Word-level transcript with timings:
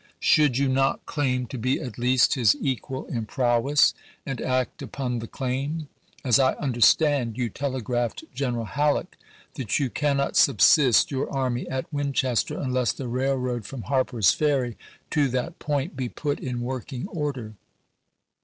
Should 0.19 0.57
you 0.57 0.67
not 0.67 1.05
claim 1.05 1.45
to 1.45 1.59
be 1.59 1.79
at 1.79 1.99
least 1.99 2.33
his 2.33 2.55
equal 2.59 3.05
in 3.05 3.27
prowess, 3.27 3.93
and 4.25 4.41
act 4.41 4.81
upon 4.81 5.19
the 5.19 5.27
claim 5.27 5.89
f 5.91 6.25
As 6.25 6.39
I 6.39 6.53
understand, 6.53 7.37
you 7.37 7.49
telegraphed 7.49 8.23
Gen 8.33 8.55
eral 8.55 8.65
Halleck 8.69 9.15
that 9.57 9.77
you 9.77 9.91
cannot 9.91 10.35
subsist 10.35 11.11
your 11.11 11.31
army 11.31 11.69
at 11.69 11.85
Winchester 11.93 12.57
unless 12.57 12.93
the 12.93 13.05
raih'oad 13.07 13.63
from 13.65 13.83
Harpei 13.83 14.23
's 14.23 14.31
Ferry 14.33 14.75
to 15.11 15.27
that 15.27 15.59
point 15.59 15.95
be 15.95 16.09
put 16.09 16.39
in 16.39 16.61
working 16.61 17.07
order. 17.09 17.53